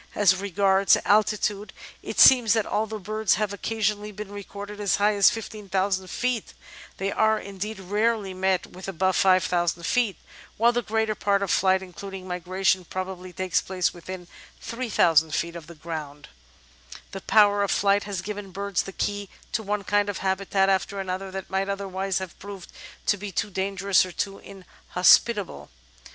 [0.15, 5.13] As regards altitude, it seems that although birds have occa sionally been recorded as high
[5.13, 6.55] as 15,000 feet,
[6.97, 10.17] they are indeed 406 The Outline of Sdenoe rarely met with above 5,000 feet,
[10.57, 14.27] while the greater part of flight, including migration, probably takes place within
[14.59, 16.29] 3,000 feet of the ground.
[17.11, 20.99] The power of flight has given birds the key to one kind of habitat after
[20.99, 22.71] another that might otherwise have proved
[23.05, 25.69] to be too dangerous or too inhospitable.